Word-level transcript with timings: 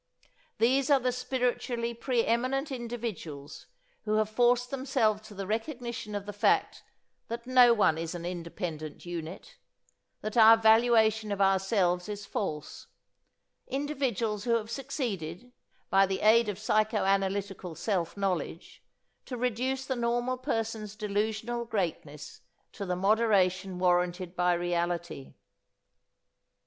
These 0.57 0.89
are 0.89 0.99
the 0.99 1.11
spiritually 1.11 1.93
pre 1.93 2.25
eminent 2.25 2.71
individuals 2.71 3.67
who 4.05 4.15
have 4.15 4.31
forced 4.31 4.71
themselves 4.71 5.21
to 5.27 5.35
the 5.35 5.45
recognition 5.45 6.15
of 6.15 6.25
the 6.25 6.33
fact 6.33 6.81
that 7.27 7.45
no 7.45 7.71
one 7.75 7.99
is 7.99 8.15
an 8.15 8.25
independent 8.25 9.05
unit, 9.05 9.57
that 10.21 10.35
our 10.35 10.57
valuation 10.57 11.31
of 11.31 11.39
ourselves 11.39 12.09
is 12.09 12.25
false, 12.25 12.87
individuals 13.67 14.45
who 14.45 14.55
have 14.55 14.71
succeeded, 14.71 15.51
by 15.91 16.07
the 16.07 16.21
aid 16.21 16.49
of 16.49 16.57
psychoanalytic 16.57 17.61
self 17.77 18.17
knowledge, 18.17 18.83
to 19.27 19.37
reduce 19.37 19.85
the 19.85 19.95
normal 19.95 20.39
person's 20.39 20.95
delusional 20.95 21.63
greatness 21.63 22.41
to 22.71 22.87
the 22.87 22.95
moderation 22.95 23.77
warranted 23.77 24.35
by 24.35 24.53
reality. 24.53 25.35